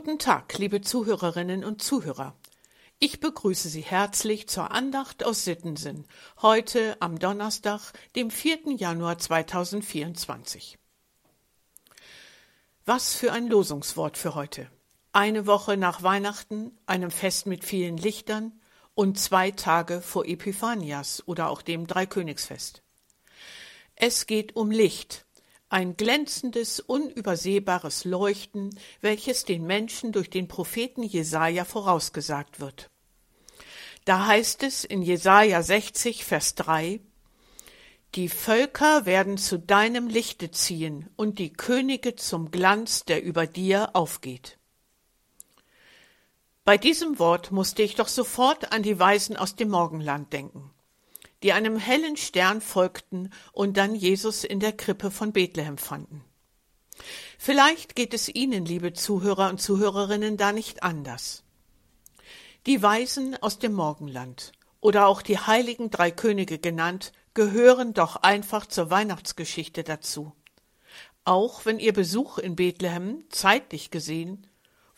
Guten 0.00 0.20
Tag, 0.20 0.56
liebe 0.58 0.80
Zuhörerinnen 0.80 1.64
und 1.64 1.82
Zuhörer. 1.82 2.36
Ich 3.00 3.18
begrüße 3.18 3.68
Sie 3.68 3.80
herzlich 3.80 4.48
zur 4.48 4.70
Andacht 4.70 5.24
aus 5.24 5.42
Sittensinn, 5.42 6.04
heute 6.40 6.96
am 7.00 7.18
Donnerstag, 7.18 7.80
dem 8.14 8.30
4. 8.30 8.74
Januar 8.76 9.18
2024. 9.18 10.78
Was 12.86 13.16
für 13.16 13.32
ein 13.32 13.48
Losungswort 13.48 14.16
für 14.16 14.36
heute. 14.36 14.70
Eine 15.10 15.48
Woche 15.48 15.76
nach 15.76 16.04
Weihnachten, 16.04 16.78
einem 16.86 17.10
Fest 17.10 17.46
mit 17.46 17.64
vielen 17.64 17.96
Lichtern 17.96 18.52
und 18.94 19.18
zwei 19.18 19.50
Tage 19.50 20.00
vor 20.00 20.26
Epiphanias 20.26 21.24
oder 21.26 21.50
auch 21.50 21.60
dem 21.60 21.88
Dreikönigsfest. 21.88 22.82
Es 23.96 24.26
geht 24.26 24.54
um 24.54 24.70
Licht, 24.70 25.26
ein 25.70 25.96
glänzendes, 25.96 26.80
unübersehbares 26.80 28.04
Leuchten, 28.04 28.78
welches 29.00 29.44
den 29.44 29.66
Menschen 29.66 30.12
durch 30.12 30.30
den 30.30 30.48
Propheten 30.48 31.02
Jesaja 31.02 31.64
vorausgesagt 31.64 32.60
wird. 32.60 32.90
Da 34.04 34.26
heißt 34.26 34.62
es 34.62 34.84
in 34.84 35.02
Jesaja 35.02 35.62
60, 35.62 36.24
Vers 36.24 36.54
3, 36.54 37.00
Die 38.14 38.30
Völker 38.30 39.04
werden 39.04 39.36
zu 39.36 39.58
deinem 39.58 40.08
Lichte 40.08 40.50
ziehen 40.50 41.10
und 41.16 41.38
die 41.38 41.52
Könige 41.52 42.16
zum 42.16 42.50
Glanz, 42.50 43.04
der 43.04 43.22
über 43.22 43.46
dir 43.46 43.94
aufgeht. 43.94 44.58
Bei 46.64 46.78
diesem 46.78 47.18
Wort 47.18 47.50
musste 47.50 47.82
ich 47.82 47.94
doch 47.94 48.08
sofort 48.08 48.72
an 48.72 48.82
die 48.82 48.98
Weisen 48.98 49.36
aus 49.36 49.56
dem 49.56 49.68
Morgenland 49.68 50.32
denken 50.32 50.70
die 51.42 51.52
einem 51.52 51.78
hellen 51.78 52.16
Stern 52.16 52.60
folgten 52.60 53.32
und 53.52 53.76
dann 53.76 53.94
Jesus 53.94 54.44
in 54.44 54.60
der 54.60 54.72
Krippe 54.72 55.10
von 55.10 55.32
Bethlehem 55.32 55.78
fanden. 55.78 56.24
Vielleicht 57.38 57.94
geht 57.94 58.12
es 58.14 58.28
Ihnen, 58.28 58.64
liebe 58.64 58.92
Zuhörer 58.92 59.48
und 59.50 59.60
Zuhörerinnen, 59.60 60.36
da 60.36 60.52
nicht 60.52 60.82
anders. 60.82 61.44
Die 62.66 62.82
Weisen 62.82 63.40
aus 63.40 63.58
dem 63.58 63.72
Morgenland 63.72 64.52
oder 64.80 65.06
auch 65.06 65.22
die 65.22 65.38
heiligen 65.38 65.90
drei 65.90 66.10
Könige 66.10 66.58
genannt, 66.58 67.12
gehören 67.34 67.94
doch 67.94 68.16
einfach 68.16 68.66
zur 68.66 68.90
Weihnachtsgeschichte 68.90 69.84
dazu. 69.84 70.32
Auch 71.24 71.66
wenn 71.66 71.78
ihr 71.78 71.92
Besuch 71.92 72.38
in 72.38 72.56
Bethlehem 72.56 73.24
zeitlich 73.30 73.90
gesehen 73.90 74.46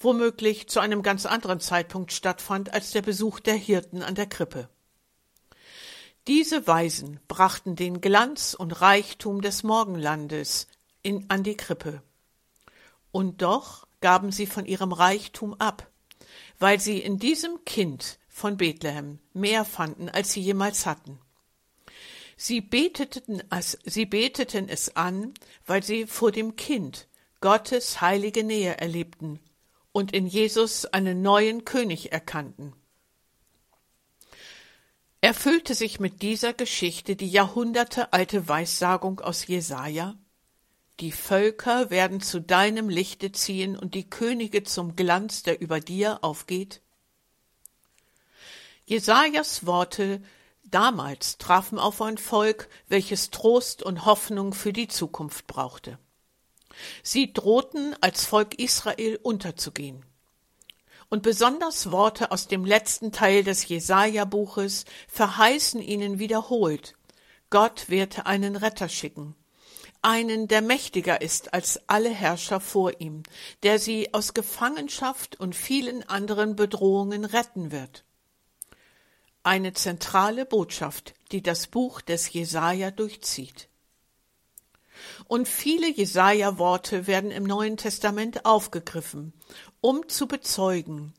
womöglich 0.00 0.68
zu 0.68 0.80
einem 0.80 1.02
ganz 1.02 1.26
anderen 1.26 1.60
Zeitpunkt 1.60 2.12
stattfand 2.12 2.72
als 2.72 2.90
der 2.90 3.02
Besuch 3.02 3.38
der 3.38 3.54
Hirten 3.54 4.02
an 4.02 4.14
der 4.14 4.26
Krippe. 4.26 4.68
Diese 6.30 6.68
Weisen 6.68 7.18
brachten 7.26 7.74
den 7.74 8.00
Glanz 8.00 8.54
und 8.54 8.80
Reichtum 8.80 9.40
des 9.40 9.64
Morgenlandes 9.64 10.68
in, 11.02 11.24
an 11.28 11.42
die 11.42 11.56
Krippe. 11.56 12.04
Und 13.10 13.42
doch 13.42 13.84
gaben 14.00 14.30
sie 14.30 14.46
von 14.46 14.64
ihrem 14.64 14.92
Reichtum 14.92 15.54
ab, 15.54 15.90
weil 16.60 16.78
sie 16.78 17.00
in 17.00 17.18
diesem 17.18 17.64
Kind 17.64 18.20
von 18.28 18.58
Bethlehem 18.58 19.18
mehr 19.32 19.64
fanden, 19.64 20.08
als 20.08 20.30
sie 20.30 20.40
jemals 20.40 20.86
hatten. 20.86 21.18
Sie 22.36 22.60
beteten, 22.60 23.42
es, 23.50 23.76
sie 23.84 24.06
beteten 24.06 24.68
es 24.68 24.94
an, 24.94 25.34
weil 25.66 25.82
sie 25.82 26.06
vor 26.06 26.30
dem 26.30 26.54
Kind 26.54 27.08
Gottes 27.40 28.00
heilige 28.00 28.44
Nähe 28.44 28.78
erlebten 28.78 29.40
und 29.90 30.12
in 30.12 30.28
Jesus 30.28 30.86
einen 30.86 31.22
neuen 31.22 31.64
König 31.64 32.12
erkannten 32.12 32.72
erfüllte 35.20 35.74
sich 35.74 36.00
mit 36.00 36.22
dieser 36.22 36.54
Geschichte 36.54 37.16
die 37.16 37.28
jahrhundertealte 37.28 38.48
Weissagung 38.48 39.20
aus 39.20 39.46
Jesaja? 39.46 40.16
Die 41.00 41.12
Völker 41.12 41.90
werden 41.90 42.20
zu 42.20 42.40
deinem 42.40 42.88
Lichte 42.88 43.32
ziehen 43.32 43.76
und 43.76 43.94
die 43.94 44.08
Könige 44.08 44.64
zum 44.64 44.96
Glanz, 44.96 45.42
der 45.42 45.60
über 45.60 45.80
dir 45.80 46.22
aufgeht? 46.22 46.82
Jesajas 48.84 49.66
Worte 49.66 50.22
damals 50.64 51.38
trafen 51.38 51.78
auf 51.78 52.02
ein 52.02 52.18
Volk, 52.18 52.68
welches 52.88 53.30
Trost 53.30 53.82
und 53.82 54.04
Hoffnung 54.04 54.52
für 54.52 54.72
die 54.72 54.88
Zukunft 54.88 55.46
brauchte. 55.46 55.98
Sie 57.02 57.32
drohten, 57.32 57.94
als 58.00 58.24
Volk 58.24 58.58
Israel 58.58 59.18
unterzugehen 59.22 60.04
und 61.10 61.22
besonders 61.22 61.90
Worte 61.90 62.30
aus 62.30 62.46
dem 62.48 62.64
letzten 62.64 63.12
Teil 63.12 63.44
des 63.44 63.68
Jesaja-Buches 63.68 64.86
verheißen 65.08 65.82
ihnen 65.82 66.18
wiederholt, 66.18 66.94
Gott 67.50 67.90
wird 67.90 68.26
einen 68.26 68.54
Retter 68.56 68.88
schicken, 68.88 69.34
einen, 70.02 70.48
der 70.48 70.62
mächtiger 70.62 71.20
ist 71.20 71.52
als 71.52 71.80
alle 71.88 72.10
Herrscher 72.10 72.60
vor 72.60 73.00
ihm, 73.00 73.24
der 73.64 73.78
sie 73.78 74.14
aus 74.14 74.34
Gefangenschaft 74.34 75.38
und 75.38 75.54
vielen 75.54 76.08
anderen 76.08 76.56
Bedrohungen 76.56 77.24
retten 77.24 77.72
wird. 77.72 78.04
Eine 79.42 79.72
zentrale 79.72 80.46
Botschaft, 80.46 81.14
die 81.32 81.42
das 81.42 81.66
Buch 81.66 82.00
des 82.00 82.32
Jesaja 82.32 82.90
durchzieht. 82.90 83.69
Und 85.26 85.48
viele 85.48 85.90
Jesaja-Worte 85.90 87.06
werden 87.06 87.30
im 87.30 87.44
Neuen 87.44 87.76
Testament 87.76 88.44
aufgegriffen, 88.44 89.32
um 89.80 90.08
zu 90.08 90.26
bezeugen, 90.26 91.14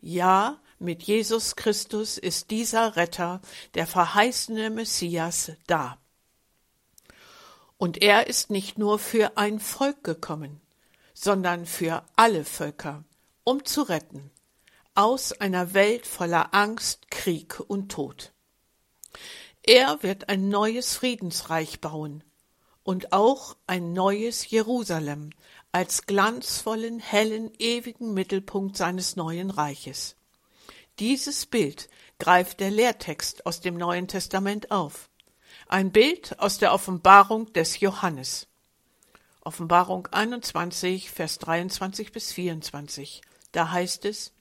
ja, 0.00 0.60
mit 0.78 1.02
Jesus 1.02 1.56
Christus 1.56 2.18
ist 2.18 2.50
dieser 2.50 2.96
Retter, 2.96 3.40
der 3.74 3.86
verheißene 3.86 4.70
Messias, 4.70 5.52
da. 5.66 5.98
Und 7.78 8.02
er 8.02 8.26
ist 8.26 8.50
nicht 8.50 8.78
nur 8.78 8.98
für 8.98 9.36
ein 9.36 9.58
Volk 9.58 10.04
gekommen, 10.04 10.60
sondern 11.14 11.66
für 11.66 12.04
alle 12.14 12.44
Völker, 12.44 13.04
um 13.42 13.64
zu 13.64 13.82
retten, 13.82 14.30
aus 14.94 15.32
einer 15.32 15.74
Welt 15.74 16.06
voller 16.06 16.54
Angst, 16.54 17.10
Krieg 17.10 17.60
und 17.60 17.90
Tod. 17.90 18.32
Er 19.62 20.02
wird 20.02 20.28
ein 20.28 20.48
neues 20.48 20.94
Friedensreich 20.94 21.80
bauen, 21.80 22.22
und 22.86 23.12
auch 23.12 23.56
ein 23.66 23.92
neues 23.94 24.48
Jerusalem 24.48 25.30
als 25.72 26.06
glanzvollen, 26.06 27.00
hellen, 27.00 27.50
ewigen 27.58 28.14
Mittelpunkt 28.14 28.76
seines 28.76 29.16
neuen 29.16 29.50
Reiches. 29.50 30.14
Dieses 31.00 31.46
Bild 31.46 31.88
greift 32.20 32.60
der 32.60 32.70
Lehrtext 32.70 33.44
aus 33.44 33.60
dem 33.60 33.76
Neuen 33.76 34.06
Testament 34.06 34.70
auf. 34.70 35.10
Ein 35.66 35.90
Bild 35.90 36.38
aus 36.38 36.58
der 36.58 36.72
Offenbarung 36.72 37.52
des 37.54 37.80
Johannes. 37.80 38.46
Offenbarung 39.40 40.06
21, 40.06 41.10
Vers 41.10 41.38
23 41.38 42.12
bis 42.12 42.32
24. 42.32 43.20
Da 43.50 43.72
heißt 43.72 44.04
es, 44.04 44.32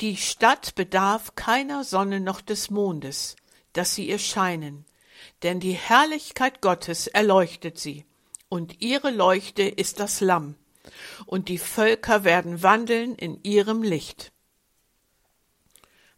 die 0.00 0.16
Stadt 0.16 0.74
bedarf 0.74 1.34
keiner 1.34 1.84
Sonne 1.84 2.20
noch 2.20 2.40
des 2.40 2.70
Mondes, 2.70 3.36
dass 3.74 3.94
sie 3.94 4.08
ihr 4.08 4.18
scheinen, 4.18 4.86
denn 5.42 5.60
die 5.60 5.72
Herrlichkeit 5.72 6.60
Gottes 6.60 7.06
erleuchtet 7.06 7.78
sie, 7.78 8.04
und 8.48 8.80
ihre 8.80 9.10
Leuchte 9.10 9.62
ist 9.62 10.00
das 10.00 10.20
Lamm, 10.20 10.54
und 11.26 11.48
die 11.48 11.58
Völker 11.58 12.24
werden 12.24 12.62
wandeln 12.62 13.14
in 13.16 13.42
ihrem 13.42 13.82
Licht. 13.82 14.32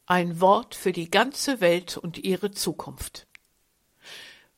Ein 0.07 0.41
Wort 0.41 0.75
für 0.75 0.93
die 0.93 1.11
ganze 1.11 1.61
Welt 1.61 1.97
und 1.97 2.19
ihre 2.19 2.51
Zukunft. 2.51 3.27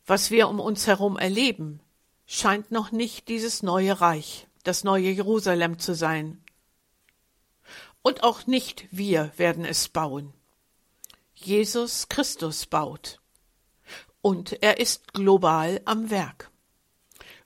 Was 0.06 0.30
wir 0.30 0.48
um 0.48 0.60
uns 0.60 0.86
herum 0.86 1.16
erleben, 1.16 1.80
scheint 2.26 2.70
noch 2.70 2.92
nicht 2.92 3.28
dieses 3.28 3.62
neue 3.62 4.00
Reich, 4.00 4.46
das 4.62 4.84
neue 4.84 5.10
Jerusalem 5.10 5.78
zu 5.78 5.94
sein. 5.94 6.42
Und 8.02 8.22
auch 8.22 8.46
nicht 8.46 8.86
wir 8.90 9.32
werden 9.36 9.64
es 9.64 9.88
bauen. 9.88 10.32
Jesus 11.34 12.08
Christus 12.08 12.66
baut 12.66 13.19
und 14.22 14.62
er 14.62 14.78
ist 14.78 15.12
global 15.12 15.80
am 15.84 16.10
Werk. 16.10 16.50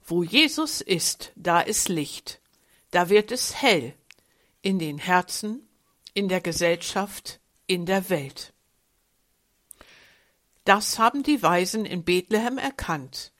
Wo 0.05 0.23
Jesus 0.23 0.81
ist, 0.81 1.33
da 1.35 1.61
ist 1.61 1.89
Licht, 1.89 2.41
da 2.91 3.09
wird 3.09 3.33
es 3.33 3.61
hell, 3.63 3.95
in 4.63 4.79
den 4.79 4.99
Herzen, 4.99 5.69
in 6.15 6.29
der 6.29 6.41
Gesellschaft, 6.41 7.41
in 7.67 7.87
der 7.87 8.09
Welt. 8.09 8.53
Das 10.65 10.99
haben 10.99 11.23
die 11.23 11.43
Weisen 11.43 11.85
in 11.85 12.05
Bethlehem 12.05 12.57
erkannt. 12.57 13.33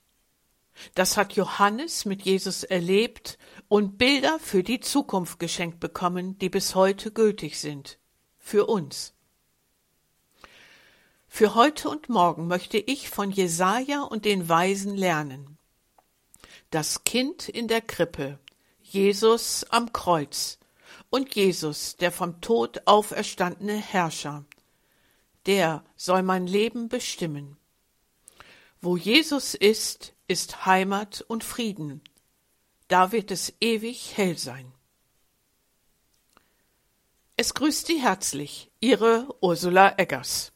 Das 0.93 1.17
hat 1.17 1.33
Johannes 1.33 2.05
mit 2.05 2.21
Jesus 2.23 2.63
erlebt 2.63 3.37
und 3.67 3.97
Bilder 3.97 4.39
für 4.39 4.61
die 4.61 4.79
Zukunft 4.79 5.39
geschenkt 5.39 5.79
bekommen, 5.79 6.37
die 6.37 6.49
bis 6.49 6.75
heute 6.75 7.11
gültig 7.11 7.59
sind. 7.59 7.97
Für 8.37 8.67
uns. 8.67 9.14
Für 11.37 11.53
heute 11.53 11.89
und 11.89 12.07
morgen 12.07 12.47
möchte 12.47 12.77
ich 12.77 13.09
von 13.09 13.29
Jesaja 13.29 14.03
und 14.03 14.23
den 14.23 14.47
Weisen 14.47 14.95
lernen. 14.95 15.57
Das 16.69 17.03
Kind 17.03 17.49
in 17.49 17.67
der 17.67 17.81
Krippe, 17.81 18.39
Jesus 18.81 19.65
am 19.65 19.91
Kreuz 19.91 20.59
und 21.09 21.35
Jesus, 21.35 21.97
der 21.97 22.13
vom 22.13 22.39
Tod 22.39 22.83
auferstandene 22.85 23.75
Herrscher. 23.75 24.45
Der 25.45 25.83
soll 25.97 26.23
mein 26.23 26.47
Leben 26.47 26.87
bestimmen. 26.87 27.57
Wo 28.79 28.95
Jesus 28.95 29.55
ist, 29.55 30.13
ist 30.29 30.65
Heimat 30.65 31.19
und 31.27 31.43
Frieden. 31.43 32.01
Da 32.87 33.11
wird 33.11 33.29
es 33.29 33.51
ewig 33.59 34.15
hell 34.15 34.37
sein. 34.37 34.71
Es 37.35 37.53
grüßt 37.53 37.87
Sie 37.87 38.01
herzlich, 38.01 38.71
Ihre 38.79 39.27
Ursula 39.41 39.95
Eggers. 39.97 40.54